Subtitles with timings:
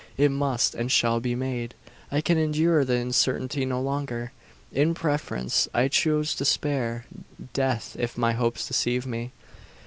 [0.17, 1.75] It must, and shall be made.
[2.11, 4.31] I can endure the uncertainty no longer.
[4.73, 7.05] In preference I choose despair
[7.53, 9.31] death, if my hopes deceive me!